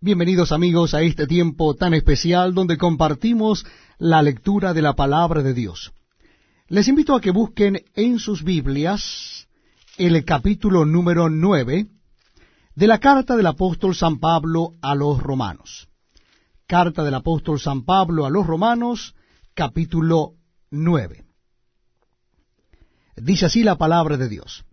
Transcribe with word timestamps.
Bienvenidos 0.00 0.52
amigos 0.52 0.94
a 0.94 1.02
este 1.02 1.26
tiempo 1.26 1.74
tan 1.74 1.92
especial 1.92 2.54
donde 2.54 2.78
compartimos 2.78 3.66
la 3.98 4.22
lectura 4.22 4.72
de 4.72 4.80
la 4.80 4.92
palabra 4.92 5.42
de 5.42 5.54
Dios. 5.54 5.92
Les 6.68 6.86
invito 6.86 7.16
a 7.16 7.20
que 7.20 7.32
busquen 7.32 7.82
en 7.96 8.20
sus 8.20 8.44
Biblias 8.44 9.48
el 9.96 10.24
capítulo 10.24 10.84
número 10.84 11.28
nueve 11.28 11.88
de 12.76 12.86
la 12.86 13.00
carta 13.00 13.36
del 13.36 13.48
apóstol 13.48 13.96
San 13.96 14.20
Pablo 14.20 14.74
a 14.82 14.94
los 14.94 15.20
romanos. 15.20 15.88
Carta 16.68 17.02
del 17.02 17.14
apóstol 17.14 17.58
San 17.58 17.84
Pablo 17.84 18.24
a 18.24 18.30
los 18.30 18.46
romanos, 18.46 19.16
capítulo 19.52 20.34
nueve. 20.70 21.24
Dice 23.16 23.46
así 23.46 23.64
la 23.64 23.74
palabra 23.78 24.16
de 24.16 24.28
Dios. 24.28 24.64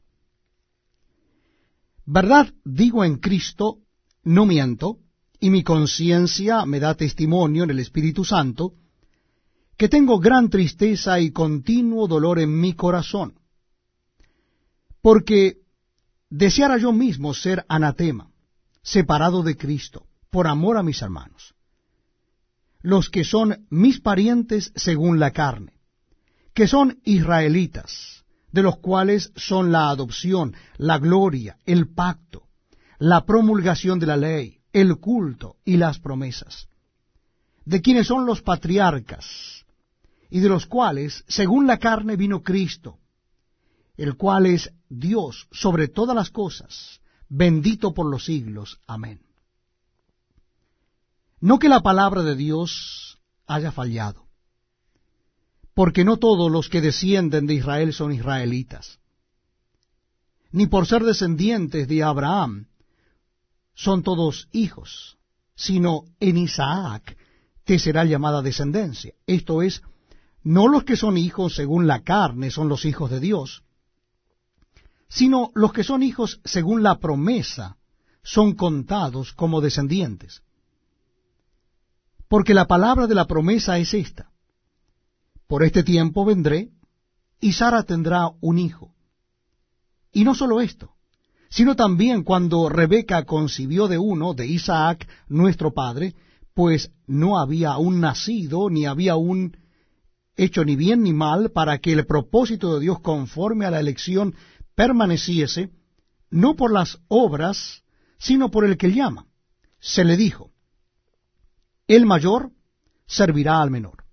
Verdad 2.05 2.53
digo 2.63 3.03
en 3.03 3.17
Cristo, 3.17 3.79
no 4.23 4.45
miento, 4.45 4.99
y 5.39 5.49
mi 5.49 5.63
conciencia 5.63 6.65
me 6.65 6.79
da 6.79 6.95
testimonio 6.95 7.63
en 7.63 7.69
el 7.71 7.79
Espíritu 7.79 8.23
Santo, 8.23 8.73
que 9.77 9.89
tengo 9.89 10.19
gran 10.19 10.49
tristeza 10.49 11.19
y 11.19 11.31
continuo 11.31 12.07
dolor 12.07 12.39
en 12.39 12.59
mi 12.59 12.73
corazón, 12.73 13.39
porque 15.01 15.57
deseara 16.29 16.77
yo 16.77 16.91
mismo 16.91 17.33
ser 17.33 17.65
anatema, 17.67 18.31
separado 18.81 19.43
de 19.43 19.57
Cristo, 19.57 20.07
por 20.29 20.47
amor 20.47 20.77
a 20.77 20.83
mis 20.83 21.01
hermanos, 21.01 21.55
los 22.81 23.09
que 23.09 23.23
son 23.23 23.65
mis 23.69 23.99
parientes 23.99 24.71
según 24.75 25.19
la 25.19 25.31
carne, 25.31 25.73
que 26.53 26.67
son 26.67 26.99
israelitas, 27.03 28.23
de 28.51 28.63
los 28.63 28.77
cuales 28.77 29.33
son 29.35 29.73
la 29.73 29.89
adopción, 29.89 30.55
la 30.77 30.97
gloria, 30.97 31.57
el 31.65 31.93
pacto, 31.93 32.47
la 32.99 33.25
promulgación 33.25 33.99
de 33.99 34.05
la 34.05 34.15
ley, 34.15 34.59
el 34.75 34.97
culto 34.97 35.55
y 35.63 35.77
las 35.77 35.99
promesas, 35.99 36.67
de 37.63 37.81
quienes 37.81 38.07
son 38.07 38.25
los 38.25 38.41
patriarcas, 38.41 39.65
y 40.29 40.41
de 40.41 40.49
los 40.49 40.65
cuales, 40.65 41.23
según 41.29 41.65
la 41.65 41.79
carne, 41.79 42.17
vino 42.17 42.43
Cristo, 42.43 42.99
el 43.95 44.17
cual 44.17 44.47
es 44.47 44.73
Dios 44.89 45.47
sobre 45.49 45.87
todas 45.87 46.13
las 46.13 46.29
cosas, 46.29 46.99
bendito 47.29 47.93
por 47.93 48.07
los 48.07 48.25
siglos. 48.25 48.81
Amén. 48.85 49.21
No 51.39 51.57
que 51.57 51.69
la 51.69 51.79
palabra 51.79 52.21
de 52.23 52.35
Dios 52.35 53.17
haya 53.47 53.71
fallado, 53.71 54.27
porque 55.73 56.03
no 56.03 56.17
todos 56.17 56.51
los 56.51 56.67
que 56.67 56.81
descienden 56.81 57.47
de 57.47 57.53
Israel 57.53 57.93
son 57.93 58.11
israelitas, 58.11 58.99
ni 60.51 60.67
por 60.67 60.85
ser 60.85 61.05
descendientes 61.05 61.87
de 61.87 62.03
Abraham 62.03 62.67
son 63.75 64.01
todos 64.01 64.47
hijos, 64.51 65.17
sino 65.55 66.05
en 66.19 66.37
Isaac 66.37 67.17
te 67.65 67.77
será 67.77 68.05
llamada 68.05 68.41
descendencia. 68.41 69.13
Esto 69.27 69.61
es, 69.61 69.83
no 70.43 70.67
los 70.67 70.83
que 70.83 70.95
son 70.95 71.17
hijos 71.17 71.55
según 71.55 71.85
la 71.85 72.01
carne 72.01 72.49
son 72.49 72.69
los 72.69 72.85
hijos 72.85 73.11
de 73.11 73.19
Dios, 73.19 73.63
sino 75.09 75.51
los 75.53 75.73
que 75.73 75.83
son 75.83 76.03
hijos 76.03 76.39
según 76.43 76.83
la 76.83 76.99
promesa 76.99 77.77
son 78.23 78.55
contados 78.55 79.33
como 79.33 79.61
descendientes. 79.61 80.41
Porque 82.27 82.53
la 82.53 82.65
palabra 82.65 83.05
de 83.07 83.15
la 83.15 83.25
promesa 83.25 83.77
es 83.77 83.93
esta. 83.93 84.31
Por 85.47 85.63
este 85.63 85.83
tiempo 85.83 86.25
vendré, 86.25 86.71
y 87.39 87.53
Sara 87.53 87.83
tendrá 87.83 88.31
un 88.41 88.57
hijo. 88.57 88.95
Y 90.11 90.23
no 90.23 90.33
solo 90.33 90.61
esto, 90.61 90.94
sino 91.55 91.77
también 91.77 92.23
cuando 92.23 92.67
Rebeca 92.67 93.23
concibió 93.23 93.87
de 93.87 93.97
uno, 93.97 94.33
de 94.33 94.45
Isaac, 94.45 95.07
nuestro 95.29 95.73
padre, 95.73 96.13
pues 96.53 96.91
no 97.07 97.39
había 97.39 97.71
aún 97.71 98.01
nacido, 98.01 98.69
ni 98.69 98.85
había 98.85 99.13
aún 99.13 99.55
hecho 100.35 100.65
ni 100.65 100.75
bien 100.75 101.03
ni 101.03 101.13
mal, 101.13 101.51
para 101.51 101.77
que 101.77 101.93
el 101.93 102.05
propósito 102.05 102.73
de 102.73 102.81
Dios 102.81 102.99
conforme 102.99 103.65
a 103.65 103.71
la 103.71 103.79
elección 103.79 104.35
permaneciese, 104.75 105.71
no 106.29 106.57
por 106.57 106.73
las 106.73 106.99
obras, 107.07 107.83
sino 108.17 108.51
por 108.51 108.65
el 108.65 108.75
que 108.75 108.91
llama. 108.91 109.27
Se 109.79 110.03
le 110.03 110.17
dijo, 110.17 110.51
el 111.87 112.05
mayor 112.05 112.51
servirá 113.05 113.61
al 113.61 113.71
menor. 113.71 114.03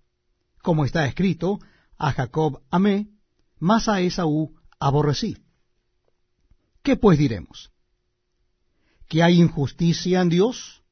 Como 0.63 0.85
está 0.85 1.07
escrito, 1.07 1.59
a 1.99 2.13
Jacob 2.13 2.63
amé, 2.71 3.09
mas 3.59 3.89
a 3.89 4.01
Esaú 4.01 4.55
aborrecí. 4.79 5.39
¿Qué 6.83 6.97
pues 6.97 7.19
diremos? 7.19 7.71
¿Que 9.09 9.23
hay 9.23 9.41
injusticia 9.41 10.21
en 10.21 10.29
Dios? 10.29 10.83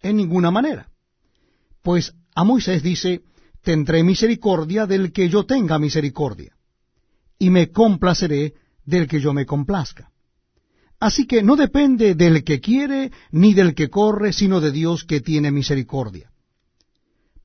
En 0.00 0.16
ninguna 0.16 0.50
manera. 0.50 0.90
Pues 1.82 2.14
a 2.34 2.44
Moisés 2.44 2.82
dice, 2.82 3.22
tendré 3.62 4.02
misericordia 4.02 4.86
del 4.86 5.12
que 5.12 5.28
yo 5.28 5.44
tenga 5.44 5.78
misericordia, 5.78 6.56
y 7.38 7.50
me 7.50 7.70
complaceré 7.70 8.54
del 8.84 9.06
que 9.06 9.20
yo 9.20 9.32
me 9.32 9.46
complazca. 9.46 10.10
Así 10.98 11.26
que 11.26 11.42
no 11.42 11.56
depende 11.56 12.14
del 12.14 12.42
que 12.44 12.60
quiere 12.60 13.12
ni 13.30 13.54
del 13.54 13.74
que 13.74 13.90
corre, 13.90 14.32
sino 14.32 14.60
de 14.60 14.72
Dios 14.72 15.04
que 15.04 15.20
tiene 15.20 15.50
misericordia. 15.50 16.32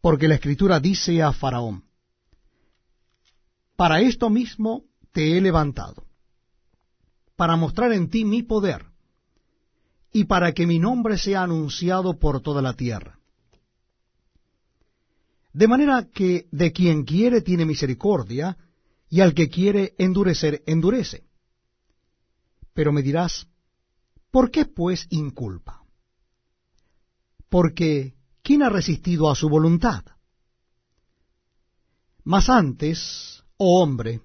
Porque 0.02 0.28
la 0.28 0.36
Escritura 0.36 0.80
dice 0.80 1.22
a 1.22 1.34
Faraón, 1.34 1.84
Para 3.76 4.00
esto 4.02 4.30
mismo 4.30 4.84
te 5.12 5.38
he 5.38 5.42
levantado 5.42 6.07
para 7.38 7.56
mostrar 7.56 7.94
en 7.94 8.10
ti 8.10 8.26
mi 8.26 8.44
poder 8.44 8.86
y 10.12 10.26
para 10.26 10.52
que 10.52 10.68
mi 10.68 10.80
nombre 10.80 11.18
sea 11.18 11.44
anunciado 11.44 12.20
por 12.20 12.42
toda 12.42 12.62
la 12.62 12.74
tierra. 12.74 13.20
De 15.54 15.68
manera 15.68 16.08
que 16.14 16.48
de 16.52 16.72
quien 16.74 17.04
quiere 17.04 17.42
tiene 17.42 17.66
misericordia, 17.66 18.58
y 19.10 19.22
al 19.22 19.34
que 19.34 19.50
quiere 19.50 19.96
endurecer, 19.98 20.64
endurece. 20.66 21.24
Pero 22.74 22.92
me 22.92 23.02
dirás, 23.02 23.48
¿por 24.32 24.52
qué 24.52 24.66
pues 24.66 25.08
inculpa? 25.10 25.84
Porque, 27.50 28.16
¿quién 28.44 28.64
ha 28.64 28.70
resistido 28.70 29.32
a 29.32 29.36
su 29.36 29.50
voluntad? 29.50 30.04
Mas 32.24 32.50
antes, 32.50 33.44
oh 33.56 33.82
hombre, 33.82 34.22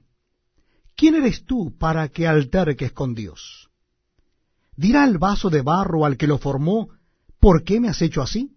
¿quién 1.02 1.16
eres 1.16 1.44
tú 1.44 1.76
para 1.76 2.06
que 2.10 2.28
alterques 2.28 2.92
con 2.92 3.12
Dios? 3.12 3.68
¿Dirá 4.76 5.04
el 5.04 5.18
vaso 5.18 5.50
de 5.50 5.60
barro 5.60 6.04
al 6.04 6.16
que 6.16 6.28
lo 6.28 6.38
formó, 6.38 6.90
¿por 7.40 7.64
qué 7.64 7.80
me 7.80 7.88
has 7.88 8.00
hecho 8.02 8.22
así? 8.22 8.56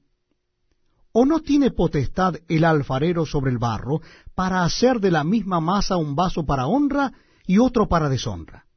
¿O 1.11 1.25
no 1.25 1.39
tiene 1.39 1.71
potestad 1.71 2.35
el 2.47 2.63
alfarero 2.63 3.25
sobre 3.25 3.49
el 3.49 3.57
barro 3.57 3.99
para 4.35 4.63
hacer 4.63 4.99
de 4.99 5.09
la 5.09 5.23
misma 5.23 5.59
masa 5.59 5.97
un 5.97 6.15
vaso 6.15 6.45
para 6.45 6.67
honra 6.67 7.13
y 7.47 7.57
otro 7.57 7.87
para 7.87 8.09
deshonra? 8.09 8.67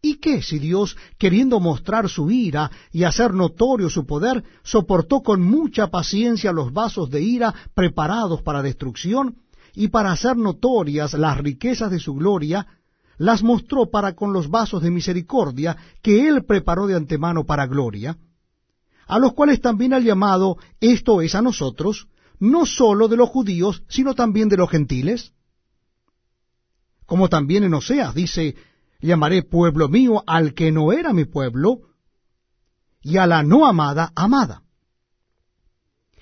¿Y 0.00 0.18
qué 0.18 0.40
si 0.40 0.60
Dios, 0.60 0.96
queriendo 1.18 1.58
mostrar 1.58 2.08
su 2.08 2.30
ira 2.30 2.70
y 2.92 3.02
hacer 3.02 3.34
notorio 3.34 3.90
su 3.90 4.06
poder, 4.06 4.44
soportó 4.62 5.24
con 5.24 5.42
mucha 5.42 5.88
paciencia 5.88 6.52
los 6.52 6.72
vasos 6.72 7.10
de 7.10 7.20
ira 7.20 7.52
preparados 7.74 8.42
para 8.42 8.62
destrucción, 8.62 9.38
y 9.74 9.88
para 9.88 10.12
hacer 10.12 10.36
notorias 10.36 11.14
las 11.14 11.38
riquezas 11.38 11.90
de 11.90 11.98
su 11.98 12.14
gloria, 12.14 12.66
las 13.18 13.42
mostró 13.42 13.90
para 13.90 14.14
con 14.14 14.32
los 14.32 14.48
vasos 14.48 14.82
de 14.82 14.90
misericordia 14.90 15.76
que 16.02 16.28
él 16.28 16.44
preparó 16.44 16.86
de 16.86 16.94
antemano 16.94 17.44
para 17.44 17.66
gloria, 17.66 18.16
a 19.06 19.18
los 19.18 19.34
cuales 19.34 19.60
también 19.60 19.92
ha 19.92 19.98
llamado, 19.98 20.56
esto 20.80 21.20
es 21.20 21.34
a 21.34 21.42
nosotros, 21.42 22.08
no 22.38 22.66
sólo 22.66 23.08
de 23.08 23.16
los 23.16 23.28
judíos, 23.28 23.82
sino 23.88 24.14
también 24.14 24.48
de 24.48 24.56
los 24.56 24.70
gentiles. 24.70 25.32
Como 27.06 27.28
también 27.28 27.64
en 27.64 27.74
Oseas 27.74 28.14
dice, 28.14 28.56
llamaré 29.00 29.42
pueblo 29.42 29.88
mío 29.88 30.24
al 30.26 30.54
que 30.54 30.72
no 30.72 30.92
era 30.92 31.12
mi 31.12 31.26
pueblo, 31.26 31.82
y 33.02 33.18
a 33.18 33.26
la 33.26 33.42
no 33.42 33.66
amada, 33.66 34.12
amada 34.16 34.63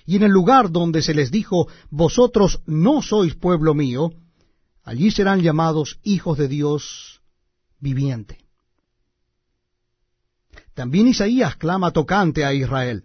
y 0.05 0.17
en 0.17 0.23
el 0.23 0.31
lugar 0.31 0.71
donde 0.71 1.03
se 1.03 1.15
les 1.15 1.31
dijo, 1.31 1.69
vosotros 1.91 2.63
no 2.67 3.03
sois 3.03 3.35
pueblo 3.35 3.75
mío, 3.75 4.13
allí 4.83 5.11
serán 5.11 5.43
llamados 5.43 6.01
hijos 6.03 6.39
de 6.39 6.49
Dios 6.49 7.21
viviente. 7.79 8.39
También 10.75 11.09
Isaías 11.09 11.57
clama 11.57 11.91
tocante 11.91 12.45
a 12.45 12.55
Israel. 12.55 13.05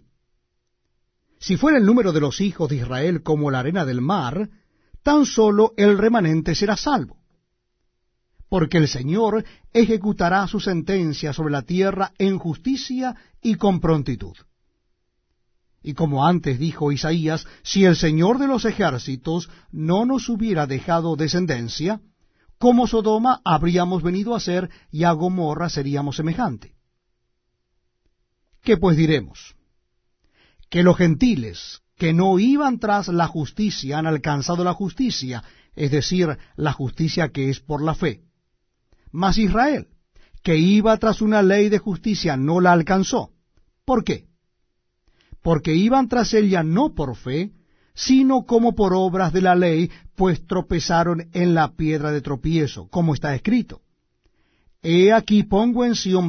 Si 1.38 1.56
fuera 1.56 1.78
el 1.78 1.84
número 1.84 2.12
de 2.12 2.20
los 2.20 2.40
hijos 2.40 2.68
de 2.68 2.76
Israel 2.76 3.22
como 3.22 3.50
la 3.50 3.60
arena 3.60 3.84
del 3.84 4.00
mar, 4.00 4.48
tan 5.02 5.24
solo 5.24 5.72
el 5.76 5.98
remanente 5.98 6.54
será 6.54 6.76
salvo. 6.76 7.16
Porque 8.48 8.78
el 8.78 8.88
Señor 8.88 9.44
ejecutará 9.72 10.46
su 10.48 10.58
sentencia 10.58 11.32
sobre 11.32 11.52
la 11.52 11.62
tierra 11.62 12.12
en 12.18 12.38
justicia 12.38 13.14
y 13.42 13.56
con 13.56 13.78
prontitud. 13.78 14.36
Y 15.82 15.94
como 15.94 16.26
antes 16.26 16.58
dijo 16.58 16.92
Isaías, 16.92 17.46
si 17.62 17.84
el 17.84 17.96
Señor 17.96 18.38
de 18.38 18.48
los 18.48 18.64
ejércitos 18.64 19.48
no 19.70 20.04
nos 20.04 20.28
hubiera 20.28 20.66
dejado 20.66 21.16
descendencia, 21.16 22.00
como 22.58 22.86
Sodoma 22.86 23.40
habríamos 23.44 24.02
venido 24.02 24.34
a 24.34 24.40
ser 24.40 24.70
y 24.90 25.04
a 25.04 25.12
Gomorra 25.12 25.68
seríamos 25.68 26.16
semejante. 26.16 26.74
¿Qué 28.62 28.76
pues 28.76 28.96
diremos? 28.96 29.54
que 30.68 30.82
los 30.82 30.96
gentiles 30.96 31.80
que 31.96 32.12
no 32.12 32.38
iban 32.38 32.78
tras 32.78 33.08
la 33.08 33.26
justicia 33.26 33.98
han 33.98 34.06
alcanzado 34.06 34.62
la 34.64 34.74
justicia, 34.74 35.42
es 35.74 35.90
decir, 35.90 36.38
la 36.56 36.72
justicia 36.72 37.30
que 37.30 37.50
es 37.50 37.60
por 37.60 37.82
la 37.82 37.94
fe. 37.94 38.22
Mas 39.10 39.38
Israel, 39.38 39.88
que 40.42 40.56
iba 40.56 40.96
tras 40.98 41.20
una 41.22 41.42
ley 41.42 41.68
de 41.68 41.78
justicia, 41.78 42.36
no 42.36 42.60
la 42.60 42.72
alcanzó. 42.72 43.32
¿Por 43.84 44.04
qué? 44.04 44.27
Porque 45.42 45.74
iban 45.74 46.08
tras 46.08 46.34
ella 46.34 46.62
no 46.62 46.94
por 46.94 47.16
fe, 47.16 47.52
sino 47.94 48.44
como 48.44 48.74
por 48.74 48.94
obras 48.94 49.32
de 49.32 49.42
la 49.42 49.54
ley, 49.54 49.90
pues 50.14 50.46
tropezaron 50.46 51.28
en 51.32 51.54
la 51.54 51.72
piedra 51.72 52.12
de 52.12 52.20
tropiezo, 52.20 52.88
como 52.88 53.14
está 53.14 53.34
escrito. 53.34 53.80
He 54.82 55.12
aquí 55.12 55.42
pongo 55.42 55.84
en 55.84 55.96